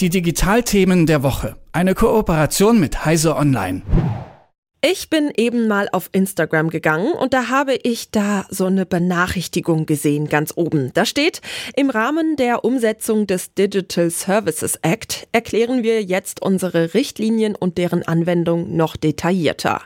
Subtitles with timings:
[0.00, 1.56] Die Digitalthemen der Woche.
[1.72, 3.82] Eine Kooperation mit Heise Online.
[4.80, 9.86] Ich bin eben mal auf Instagram gegangen und da habe ich da so eine Benachrichtigung
[9.86, 10.92] gesehen, ganz oben.
[10.94, 11.40] Da steht,
[11.74, 18.04] im Rahmen der Umsetzung des Digital Services Act erklären wir jetzt unsere Richtlinien und deren
[18.04, 19.82] Anwendung noch detaillierter.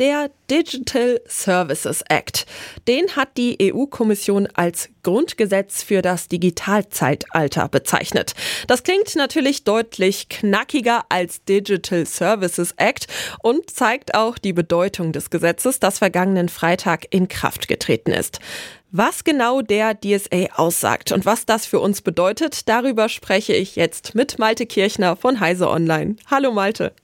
[0.00, 2.46] Der Digital Services Act,
[2.88, 8.32] den hat die EU-Kommission als Grundgesetz für das Digitalzeitalter bezeichnet.
[8.66, 13.08] Das klingt natürlich deutlich knackiger als Digital Services Act
[13.42, 18.40] und zeigt auch die Bedeutung des Gesetzes, das vergangenen Freitag in Kraft getreten ist.
[18.92, 24.14] Was genau der DSA aussagt und was das für uns bedeutet, darüber spreche ich jetzt
[24.14, 26.16] mit Malte Kirchner von Heise Online.
[26.30, 26.94] Hallo Malte.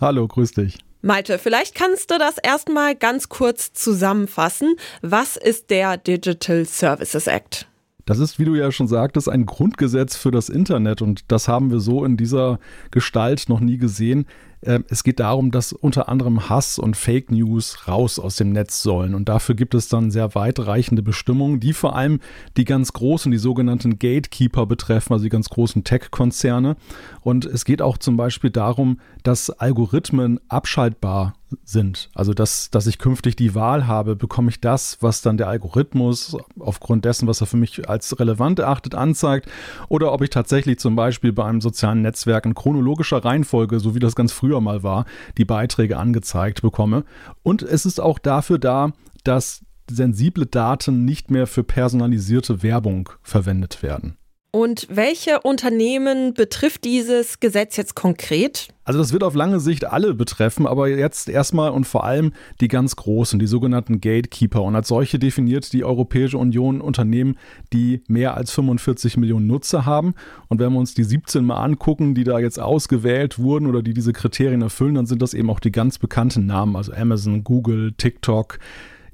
[0.00, 0.78] Hallo, grüß dich.
[1.04, 4.76] Malte, vielleicht kannst du das erstmal ganz kurz zusammenfassen.
[5.02, 7.68] Was ist der Digital Services Act?
[8.06, 11.70] Das ist, wie du ja schon sagtest, ein Grundgesetz für das Internet und das haben
[11.70, 12.58] wir so in dieser
[12.90, 14.24] Gestalt noch nie gesehen.
[14.64, 18.82] Ähm, es geht darum, dass unter anderem Hass und Fake News raus aus dem Netz
[18.82, 19.14] sollen.
[19.14, 22.20] Und dafür gibt es dann sehr weitreichende Bestimmungen, die vor allem
[22.56, 26.76] die ganz großen, die sogenannten Gatekeeper betreffen, also die ganz großen Tech-Konzerne.
[27.20, 32.10] Und es geht auch zum Beispiel darum, dass Algorithmen abschaltbar sind.
[32.14, 36.36] Also, dass, dass ich künftig die Wahl habe, bekomme ich das, was dann der Algorithmus
[36.58, 39.48] aufgrund dessen, was er für mich als relevant erachtet, anzeigt,
[39.88, 44.00] oder ob ich tatsächlich zum Beispiel bei einem sozialen Netzwerk in chronologischer Reihenfolge, so wie
[44.00, 45.04] das ganz früher mal war,
[45.38, 47.04] die Beiträge angezeigt bekomme.
[47.42, 48.92] Und es ist auch dafür da,
[49.24, 54.16] dass sensible Daten nicht mehr für personalisierte Werbung verwendet werden.
[54.50, 58.68] Und welche Unternehmen betrifft dieses Gesetz jetzt konkret?
[58.84, 62.68] Also das wird auf lange Sicht alle betreffen, aber jetzt erstmal und vor allem die
[62.68, 64.62] ganz großen, die sogenannten Gatekeeper.
[64.62, 67.36] Und als solche definiert die Europäische Union Unternehmen,
[67.72, 70.14] die mehr als 45 Millionen Nutzer haben.
[70.48, 73.94] Und wenn wir uns die 17 mal angucken, die da jetzt ausgewählt wurden oder die
[73.94, 77.92] diese Kriterien erfüllen, dann sind das eben auch die ganz bekannten Namen, also Amazon, Google,
[77.92, 78.58] TikTok,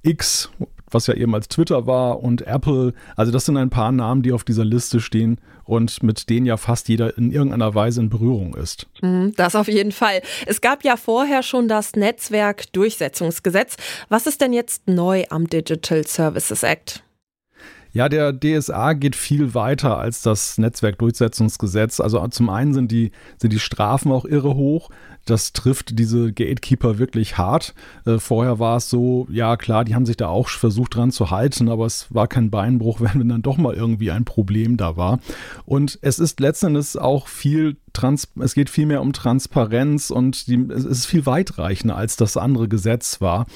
[0.03, 0.51] X,
[0.91, 2.93] was ja eben als Twitter war, und Apple.
[3.17, 6.57] Also das sind ein paar Namen, die auf dieser Liste stehen und mit denen ja
[6.57, 8.87] fast jeder in irgendeiner Weise in Berührung ist.
[9.03, 10.21] Mhm, das auf jeden Fall.
[10.47, 13.77] Es gab ja vorher schon das Netzwerkdurchsetzungsgesetz.
[14.09, 17.03] Was ist denn jetzt neu am Digital Services Act?
[17.93, 22.01] Ja, der DSA geht viel weiter als das Netzwerkdurchsetzungsgesetz.
[22.01, 24.91] Also zum einen sind die, sind die Strafen auch irre hoch.
[25.27, 27.75] Das trifft diese Gatekeeper wirklich hart.
[28.07, 31.31] Äh, vorher war es so, ja klar, die haben sich da auch versucht dran zu
[31.31, 35.19] halten, aber es war kein Beinbruch, wenn dann doch mal irgendwie ein Problem da war.
[35.67, 40.65] Und es ist letztendlich auch viel Trans es geht viel mehr um Transparenz und die,
[40.71, 43.47] es ist viel weitreichender als das andere Gesetz war.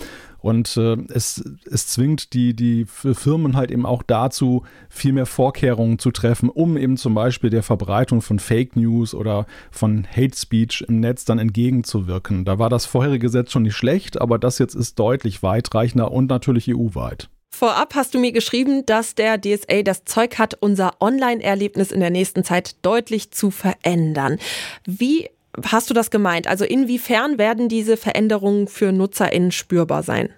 [0.45, 5.99] Und äh, es, es zwingt die, die Firmen halt eben auch dazu, viel mehr Vorkehrungen
[5.99, 10.85] zu treffen, um eben zum Beispiel der Verbreitung von Fake News oder von Hate Speech
[10.87, 12.45] im Netz dann entgegenzuwirken.
[12.45, 16.29] Da war das vorherige Gesetz schon nicht schlecht, aber das jetzt ist deutlich weitreichender und
[16.29, 17.31] natürlich EU-weit.
[17.49, 22.11] Vorab hast du mir geschrieben, dass der DSA das Zeug hat, unser Online-Erlebnis in der
[22.11, 24.39] nächsten Zeit deutlich zu verändern.
[24.85, 25.31] Wie
[25.65, 26.47] hast du das gemeint?
[26.47, 30.31] Also inwiefern werden diese Veränderungen für NutzerInnen spürbar sein?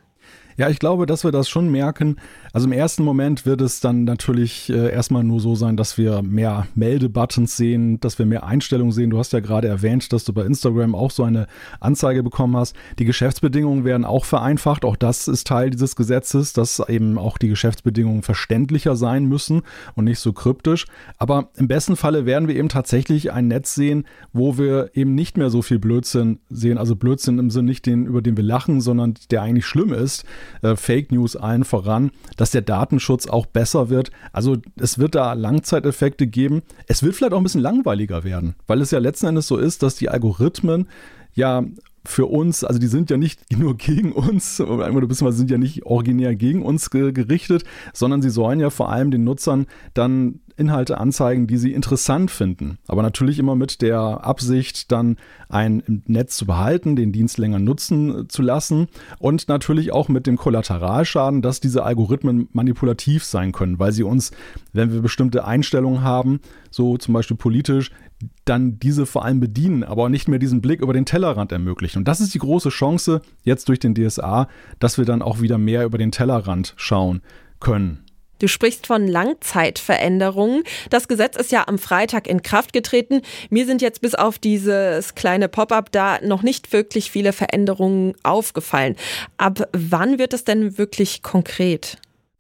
[0.57, 2.17] Ja, ich glaube, dass wir das schon merken.
[2.57, 6.23] Also im ersten Moment wird es dann natürlich äh, erstmal nur so sein, dass wir
[6.23, 9.11] mehr Meldebuttons sehen, dass wir mehr Einstellungen sehen.
[9.11, 11.49] Du hast ja gerade erwähnt, dass du bei Instagram auch so eine
[11.81, 12.75] Anzeige bekommen hast.
[12.99, 14.87] Die Geschäftsbedingungen werden auch vereinfacht.
[14.87, 19.61] Auch das ist Teil dieses Gesetzes, dass eben auch die Geschäftsbedingungen verständlicher sein müssen
[19.95, 20.87] und nicht so kryptisch.
[21.19, 25.37] Aber im besten Falle werden wir eben tatsächlich ein Netz sehen, wo wir eben nicht
[25.37, 26.79] mehr so viel Blödsinn sehen.
[26.79, 30.25] Also Blödsinn im Sinne nicht den, über den wir lachen, sondern der eigentlich schlimm ist
[30.63, 32.13] äh, Fake News allen voran,
[32.47, 34.13] dass der Datenschutz auch besser wird.
[34.33, 36.63] Also es wird da Langzeiteffekte geben.
[36.87, 39.83] Es wird vielleicht auch ein bisschen langweiliger werden, weil es ja letzten Endes so ist,
[39.83, 40.87] dass die Algorithmen
[41.35, 41.65] ja
[42.09, 46.35] für uns, also die sind ja nicht nur gegen uns, beziehungsweise sind ja nicht originär
[46.35, 51.59] gegen uns gerichtet, sondern sie sollen ja vor allem den Nutzern dann Inhalte anzeigen, die
[51.59, 52.79] sie interessant finden.
[52.89, 55.17] Aber natürlich immer mit der Absicht, dann
[55.49, 58.89] ein Netz zu behalten, den Dienst länger nutzen zu lassen
[59.19, 64.31] und natürlich auch mit dem Kollateralschaden, dass diese Algorithmen manipulativ sein können, weil sie uns,
[64.73, 67.91] wenn wir bestimmte Einstellungen haben, so zum Beispiel politisch,
[68.45, 71.99] dann diese vor allem bedienen, aber nicht mehr diesen Blick über den Tellerrand ermöglichen.
[71.99, 74.49] Und das ist die große Chance jetzt durch den DSA,
[74.79, 77.21] dass wir dann auch wieder mehr über den Tellerrand schauen
[77.61, 78.07] können.
[78.39, 80.63] Du sprichst von Langzeitveränderungen.
[80.91, 83.23] Das Gesetz ist ja am Freitag in Kraft getreten.
[83.49, 88.97] Mir sind jetzt bis auf dieses kleine Pop-up da noch nicht wirklich viele Veränderungen aufgefallen.
[89.39, 91.97] Ab wann wird es denn wirklich konkret?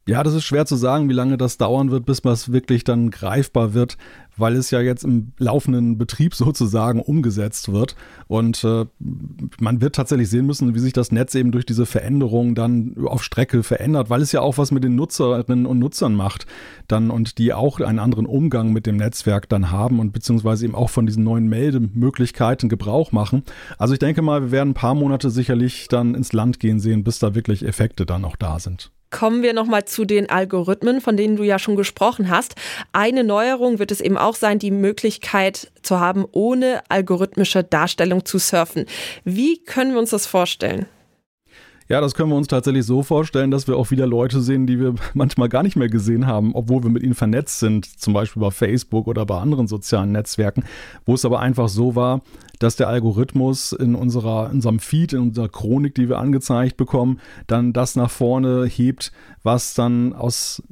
[0.09, 3.11] Ja, das ist schwer zu sagen, wie lange das dauern wird, bis was wirklich dann
[3.11, 3.99] greifbar wird,
[4.37, 7.97] weil es ja jetzt im laufenden Betrieb sozusagen umgesetzt wird.
[8.29, 8.87] Und äh,
[9.59, 13.25] man wird tatsächlich sehen müssen, wie sich das Netz eben durch diese Veränderungen dann auf
[13.25, 16.47] Strecke verändert, weil es ja auch was mit den Nutzerinnen und Nutzern macht
[16.87, 20.77] dann und die auch einen anderen Umgang mit dem Netzwerk dann haben und beziehungsweise eben
[20.77, 23.43] auch von diesen neuen Meldemöglichkeiten Gebrauch machen.
[23.77, 27.03] Also ich denke mal, wir werden ein paar Monate sicherlich dann ins Land gehen sehen,
[27.03, 28.93] bis da wirklich Effekte dann auch da sind.
[29.11, 32.55] Kommen wir nochmal zu den Algorithmen, von denen du ja schon gesprochen hast.
[32.93, 38.39] Eine Neuerung wird es eben auch sein, die Möglichkeit zu haben, ohne algorithmische Darstellung zu
[38.39, 38.87] surfen.
[39.25, 40.87] Wie können wir uns das vorstellen?
[41.89, 44.81] Ja, das können wir uns tatsächlich so vorstellen, dass wir auch wieder Leute sehen, die
[44.81, 48.41] wir manchmal gar nicht mehr gesehen haben, obwohl wir mit ihnen vernetzt sind, zum Beispiel
[48.41, 50.65] bei Facebook oder bei anderen sozialen Netzwerken,
[51.05, 52.23] wo es aber einfach so war,
[52.59, 57.21] dass der Algorithmus in unserer, in unserem Feed, in unserer Chronik, die wir angezeigt bekommen,
[57.47, 59.13] dann das nach vorne hebt,
[59.43, 60.63] was dann aus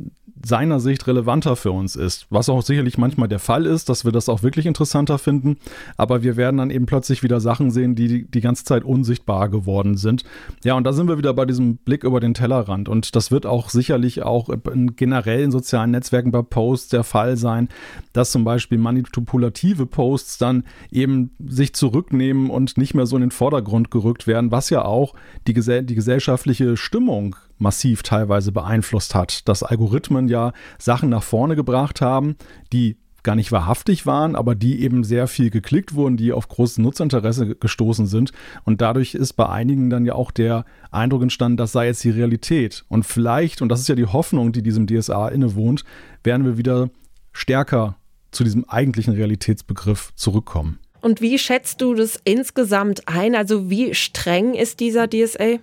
[0.45, 2.27] seiner Sicht relevanter für uns ist.
[2.31, 5.57] Was auch sicherlich manchmal der Fall ist, dass wir das auch wirklich interessanter finden.
[5.97, 9.97] Aber wir werden dann eben plötzlich wieder Sachen sehen, die die ganze Zeit unsichtbar geworden
[9.97, 10.25] sind.
[10.63, 12.89] Ja, und da sind wir wieder bei diesem Blick über den Tellerrand.
[12.89, 17.69] Und das wird auch sicherlich auch in generellen sozialen Netzwerken bei Posts der Fall sein,
[18.13, 23.31] dass zum Beispiel manipulative Posts dann eben sich zurücknehmen und nicht mehr so in den
[23.31, 25.15] Vordergrund gerückt werden, was ja auch
[25.47, 31.57] die, gesell die gesellschaftliche Stimmung massiv teilweise beeinflusst hat, dass Algorithmen ja Sachen nach vorne
[31.57, 32.37] gebracht haben,
[32.73, 36.79] die gar nicht wahrhaftig waren, aber die eben sehr viel geklickt wurden, die auf großes
[36.79, 38.33] Nutzerinteresse gestoßen sind.
[38.65, 42.11] Und dadurch ist bei einigen dann ja auch der Eindruck entstanden, das sei jetzt die
[42.11, 42.85] Realität.
[42.89, 45.85] Und vielleicht, und das ist ja die Hoffnung, die diesem DSA innewohnt,
[46.23, 46.91] werden wir wieder
[47.33, 47.97] stärker
[48.31, 50.79] zu diesem eigentlichen Realitätsbegriff zurückkommen.
[51.01, 53.35] Und wie schätzt du das insgesamt ein?
[53.35, 55.59] Also wie streng ist dieser DSA?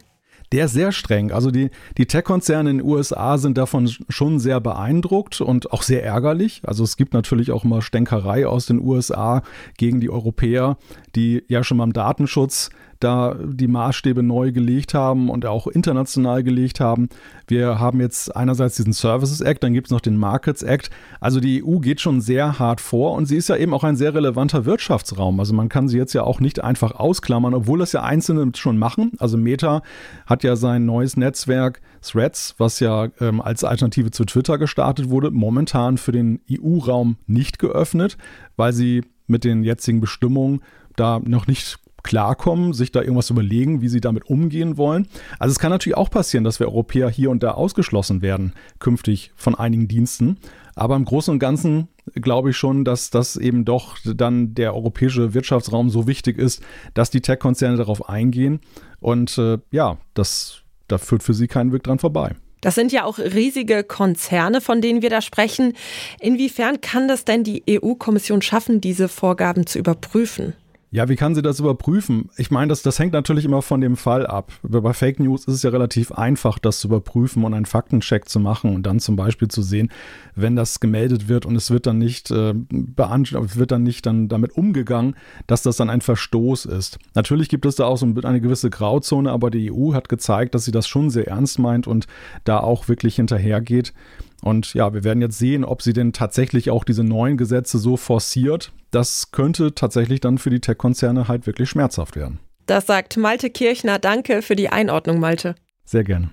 [0.51, 1.31] Der ist sehr streng.
[1.31, 6.03] Also die, die Tech-Konzerne in den USA sind davon schon sehr beeindruckt und auch sehr
[6.03, 6.61] ärgerlich.
[6.65, 9.43] Also es gibt natürlich auch immer Stänkerei aus den USA
[9.77, 10.77] gegen die Europäer,
[11.15, 12.69] die ja schon beim Datenschutz
[13.03, 17.09] da die Maßstäbe neu gelegt haben und auch international gelegt haben.
[17.47, 20.89] Wir haben jetzt einerseits diesen Services Act, dann gibt es noch den Markets Act.
[21.19, 23.95] Also die EU geht schon sehr hart vor und sie ist ja eben auch ein
[23.95, 25.39] sehr relevanter Wirtschaftsraum.
[25.39, 28.77] Also man kann sie jetzt ja auch nicht einfach ausklammern, obwohl das ja Einzelne schon
[28.77, 29.11] machen.
[29.17, 29.81] Also Meta
[30.25, 35.31] hat ja sein neues Netzwerk Threads, was ja ähm, als Alternative zu Twitter gestartet wurde,
[35.31, 38.17] momentan für den EU-Raum nicht geöffnet,
[38.55, 40.61] weil sie mit den jetzigen Bestimmungen
[40.95, 45.07] da noch nicht klarkommen, sich da irgendwas überlegen, wie sie damit umgehen wollen.
[45.39, 49.31] Also es kann natürlich auch passieren, dass wir Europäer hier und da ausgeschlossen werden, künftig
[49.35, 50.37] von einigen Diensten.
[50.75, 55.33] Aber im Großen und Ganzen glaube ich schon, dass das eben doch dann der europäische
[55.33, 56.63] Wirtschaftsraum so wichtig ist,
[56.93, 58.61] dass die Tech-Konzerne darauf eingehen.
[58.99, 62.35] Und äh, ja, das, da führt für sie keinen Weg dran vorbei.
[62.61, 65.73] Das sind ja auch riesige Konzerne, von denen wir da sprechen.
[66.19, 70.53] Inwiefern kann das denn die EU-Kommission schaffen, diese Vorgaben zu überprüfen?
[70.93, 72.29] Ja, wie kann sie das überprüfen?
[72.35, 74.51] Ich meine, das, das hängt natürlich immer von dem Fall ab.
[74.61, 78.41] Bei Fake News ist es ja relativ einfach, das zu überprüfen und einen Faktencheck zu
[78.41, 79.89] machen und dann zum Beispiel zu sehen,
[80.35, 84.57] wenn das gemeldet wird und es wird dann nicht äh, wird dann nicht dann damit
[84.57, 85.15] umgegangen,
[85.47, 86.99] dass das dann ein Verstoß ist.
[87.15, 90.65] Natürlich gibt es da auch so eine gewisse Grauzone, aber die EU hat gezeigt, dass
[90.65, 92.07] sie das schon sehr ernst meint und
[92.43, 93.93] da auch wirklich hinterhergeht.
[94.41, 97.95] Und ja, wir werden jetzt sehen, ob sie denn tatsächlich auch diese neuen Gesetze so
[97.97, 98.71] forciert.
[98.89, 102.39] Das könnte tatsächlich dann für die Tech-Konzerne halt wirklich schmerzhaft werden.
[102.65, 103.99] Das sagt Malte Kirchner.
[103.99, 105.55] Danke für die Einordnung, Malte.
[105.85, 106.31] Sehr gerne.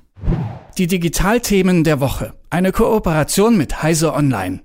[0.78, 2.34] Die Digitalthemen der Woche.
[2.50, 4.60] Eine Kooperation mit Heise Online.